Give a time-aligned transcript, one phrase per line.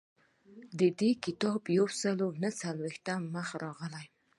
[0.79, 4.05] د دې کتاب په یو سل نهه څلویښتم مخ راغلی.